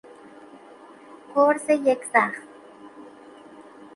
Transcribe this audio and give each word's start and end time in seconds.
گرز 1.35 1.69
یک 1.69 2.03
زخم 2.13 2.43